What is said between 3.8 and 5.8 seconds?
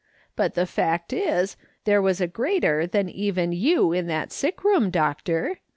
in that sick room, doctor.